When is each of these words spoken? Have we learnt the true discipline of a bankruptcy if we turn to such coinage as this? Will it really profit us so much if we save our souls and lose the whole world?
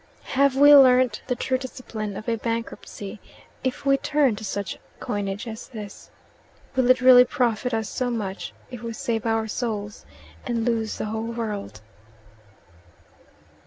Have 0.33 0.55
we 0.55 0.73
learnt 0.75 1.21
the 1.27 1.35
true 1.35 1.59
discipline 1.59 2.17
of 2.17 2.27
a 2.27 2.35
bankruptcy 2.35 3.19
if 3.63 3.85
we 3.85 3.97
turn 3.97 4.35
to 4.37 4.43
such 4.43 4.79
coinage 4.99 5.45
as 5.47 5.67
this? 5.67 6.09
Will 6.75 6.89
it 6.89 7.01
really 7.01 7.23
profit 7.23 7.71
us 7.71 7.87
so 7.87 8.09
much 8.09 8.51
if 8.71 8.81
we 8.81 8.93
save 8.93 9.27
our 9.27 9.47
souls 9.47 10.07
and 10.43 10.65
lose 10.65 10.97
the 10.97 11.05
whole 11.05 11.27
world? 11.31 11.81